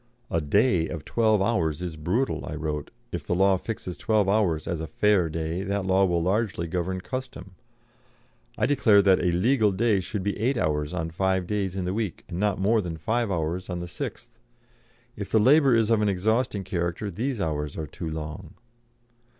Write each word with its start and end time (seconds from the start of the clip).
"A 0.31 0.41
'day' 0.41 0.87
of 0.87 1.05
twelve 1.05 1.43
hours 1.43 1.79
is 1.79 1.95
brutal," 1.95 2.43
I 2.47 2.55
wrote; 2.55 2.89
"if 3.11 3.27
the 3.27 3.35
law 3.35 3.55
fixes 3.57 3.99
twelve 3.99 4.27
hours 4.27 4.67
as 4.67 4.81
a 4.81 4.87
'fair 4.87 5.29
day' 5.29 5.61
that 5.61 5.85
law 5.85 6.05
will 6.05 6.23
largely 6.23 6.65
govern 6.65 7.01
custom. 7.01 7.51
I 8.57 8.65
declare 8.65 9.03
that 9.03 9.19
a 9.23 9.31
'legal 9.31 9.71
day' 9.71 9.99
should 9.99 10.23
be 10.23 10.39
eight 10.39 10.57
hours 10.57 10.91
on 10.91 11.11
five 11.11 11.45
days 11.45 11.75
in 11.75 11.85
the 11.85 11.93
week 11.93 12.23
and 12.27 12.39
not 12.39 12.57
more 12.59 12.81
than 12.81 12.97
five 12.97 13.29
hours 13.29 13.69
on 13.69 13.77
the 13.77 13.87
sixth. 13.87 14.39
If 15.15 15.29
the 15.29 15.39
labour 15.39 15.75
is 15.75 15.91
of 15.91 16.01
an 16.01 16.09
exhausting 16.09 16.63
character 16.63 17.11
these 17.11 17.39
hours 17.39 17.77
are 17.77 17.85
too 17.85 18.09
long." 18.09 18.55